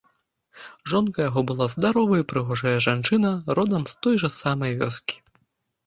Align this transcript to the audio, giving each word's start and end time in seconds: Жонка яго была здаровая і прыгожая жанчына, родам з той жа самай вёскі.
Жонка 0.93 1.19
яго 1.29 1.43
была 1.51 1.67
здаровая 1.75 2.19
і 2.23 2.27
прыгожая 2.33 2.75
жанчына, 2.89 3.29
родам 3.61 3.81
з 3.95 4.03
той 4.05 4.15
жа 4.27 4.35
самай 4.41 4.71
вёскі. 4.85 5.15